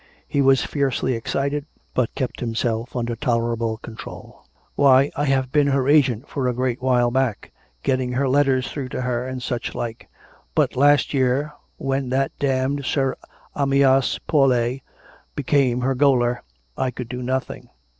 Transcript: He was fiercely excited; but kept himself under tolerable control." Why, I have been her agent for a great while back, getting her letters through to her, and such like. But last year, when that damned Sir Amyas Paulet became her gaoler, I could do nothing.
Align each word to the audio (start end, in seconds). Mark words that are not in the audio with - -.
He 0.27 0.41
was 0.41 0.65
fiercely 0.65 1.13
excited; 1.13 1.67
but 1.93 2.15
kept 2.15 2.39
himself 2.39 2.95
under 2.95 3.15
tolerable 3.15 3.77
control." 3.77 4.45
Why, 4.75 5.11
I 5.15 5.25
have 5.25 5.51
been 5.51 5.67
her 5.67 5.87
agent 5.87 6.27
for 6.27 6.47
a 6.47 6.55
great 6.55 6.81
while 6.81 7.11
back, 7.11 7.51
getting 7.83 8.13
her 8.13 8.27
letters 8.27 8.71
through 8.71 8.89
to 8.97 9.01
her, 9.01 9.27
and 9.27 9.43
such 9.43 9.75
like. 9.75 10.09
But 10.55 10.75
last 10.75 11.13
year, 11.13 11.53
when 11.77 12.09
that 12.09 12.31
damned 12.39 12.83
Sir 12.83 13.15
Amyas 13.55 14.17
Paulet 14.25 14.81
became 15.35 15.81
her 15.81 15.93
gaoler, 15.93 16.41
I 16.75 16.89
could 16.89 17.07
do 17.07 17.21
nothing. 17.21 17.69